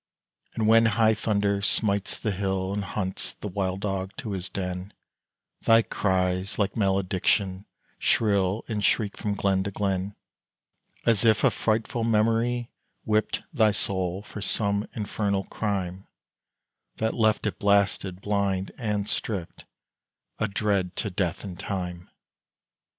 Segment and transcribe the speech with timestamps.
[0.55, 4.93] And when high thunder smites the hill And hunts the wild dog to his den,
[5.61, 7.65] Thy cries, like maledictions,
[7.99, 10.15] shrill And shriek from glen to glen,
[11.05, 12.71] As if a frightful memory
[13.03, 16.07] whipped Thy soul for some infernal crime
[16.95, 19.65] That left it blasted, blind, and stript
[20.39, 22.09] A dread to Death and Time!